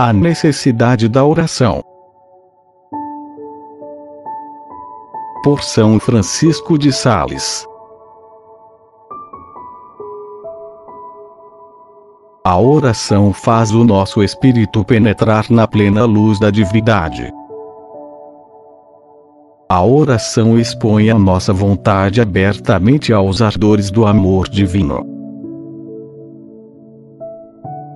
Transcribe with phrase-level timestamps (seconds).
[0.00, 1.82] A necessidade da oração.
[5.42, 7.66] Por São Francisco de Sales.
[12.44, 17.32] A oração faz o nosso espírito penetrar na plena luz da divindade.
[19.70, 25.04] A oração expõe a nossa vontade abertamente aos ardores do amor divino.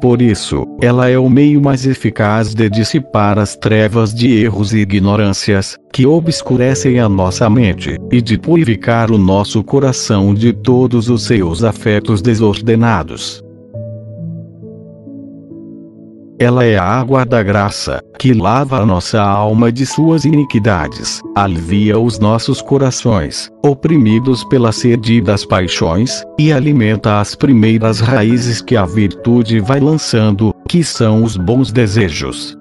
[0.00, 4.78] Por isso, ela é o meio mais eficaz de dissipar as trevas de erros e
[4.78, 11.24] ignorâncias, que obscurecem a nossa mente, e de purificar o nosso coração de todos os
[11.24, 13.42] seus afetos desordenados.
[16.38, 21.98] Ela é a água da graça, que lava a nossa alma de suas iniquidades, alivia
[21.98, 28.84] os nossos corações, oprimidos pela sede das paixões, e alimenta as primeiras raízes que a
[28.84, 32.54] virtude vai lançando, que são os bons desejos.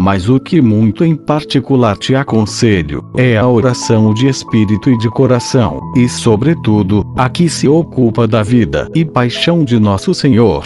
[0.00, 5.10] Mas o que muito em particular te aconselho é a oração de espírito e de
[5.10, 10.64] coração, e sobretudo, a que se ocupa da vida e paixão de nosso Senhor.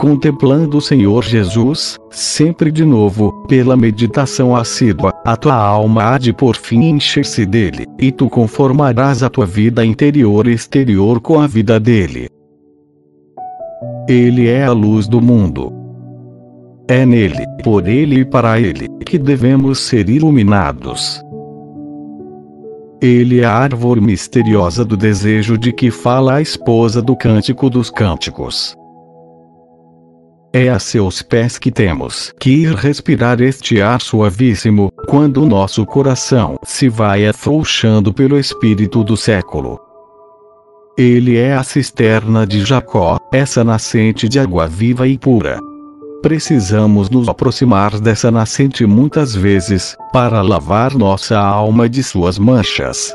[0.00, 6.32] Contemplando o Senhor Jesus, sempre de novo, pela meditação assídua, a tua alma há de
[6.32, 11.46] por fim encher-se dele, e tu conformarás a tua vida interior e exterior com a
[11.46, 12.26] vida dele.
[14.08, 15.81] Ele é a luz do mundo
[16.88, 21.22] é nele, por ele e para ele, que devemos ser iluminados.
[23.00, 27.90] Ele é a árvore misteriosa do desejo de que fala a esposa do Cântico dos
[27.90, 28.76] Cânticos.
[30.52, 35.84] É a seus pés que temos que ir respirar este ar suavíssimo, quando o nosso
[35.86, 39.80] coração se vai afrouxando pelo espírito do século.
[40.96, 45.58] Ele é a cisterna de Jacó, essa nascente de água viva e pura.
[46.22, 53.12] Precisamos nos aproximar dessa nascente muitas vezes, para lavar nossa alma de suas manchas.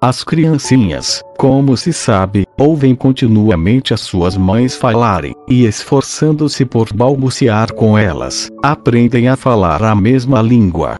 [0.00, 7.74] As criancinhas, como se sabe, ouvem continuamente as suas mães falarem, e esforçando-se por balbuciar
[7.74, 10.96] com elas, aprendem a falar a mesma língua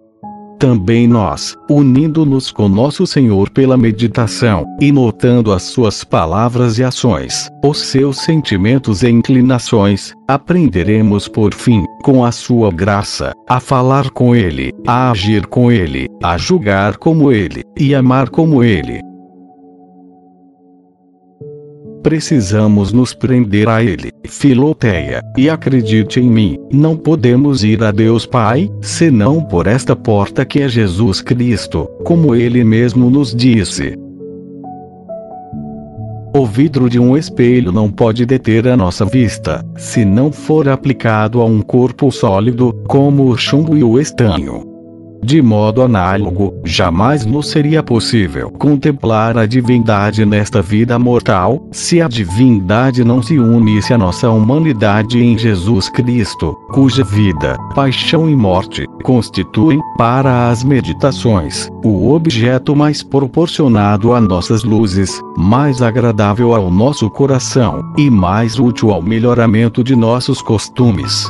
[0.61, 7.49] também nós, unindo-nos com nosso Senhor pela meditação, e notando as suas palavras e ações,
[7.65, 14.37] os seus sentimentos e inclinações, aprenderemos por fim, com a sua graça, a falar com
[14.37, 19.10] Ele, a agir com Ele, a julgar como Ele, e amar como Ele.
[22.03, 28.25] Precisamos nos prender a Ele, Filoteia, e acredite em mim, não podemos ir a Deus
[28.25, 33.99] Pai, senão por esta porta que é Jesus Cristo, como Ele mesmo nos disse.
[36.35, 41.41] O vidro de um espelho não pode deter a nossa vista, se não for aplicado
[41.41, 44.70] a um corpo sólido, como o chumbo e o estanho.
[45.23, 52.09] De modo análogo, jamais nos seria possível contemplar a divindade nesta vida mortal, se a
[52.09, 58.87] divindade não se unisse à nossa humanidade em Jesus Cristo, cuja vida, paixão e morte
[59.03, 67.11] constituem, para as meditações, o objeto mais proporcionado a nossas luzes, mais agradável ao nosso
[67.11, 71.27] coração, e mais útil ao melhoramento de nossos costumes.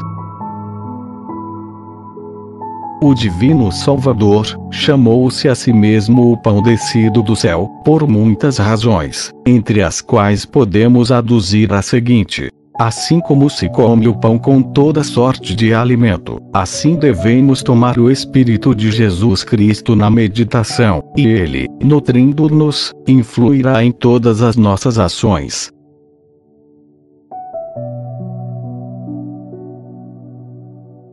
[3.03, 9.33] O Divino Salvador chamou-se a si mesmo o pão descido do céu, por muitas razões,
[9.47, 15.03] entre as quais podemos aduzir a seguinte: Assim como se come o pão com toda
[15.03, 21.69] sorte de alimento, assim devemos tomar o Espírito de Jesus Cristo na meditação, e ele,
[21.83, 25.73] nutrindo-nos, influirá em todas as nossas ações.